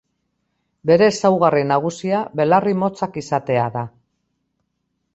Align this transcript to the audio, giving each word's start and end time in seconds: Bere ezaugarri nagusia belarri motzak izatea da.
Bere 0.91 1.05
ezaugarri 1.11 1.61
nagusia 1.73 2.23
belarri 2.41 2.75
motzak 2.87 3.23
izatea 3.25 3.71
da. 3.81 3.89